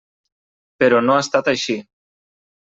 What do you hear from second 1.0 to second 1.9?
no ha estat així.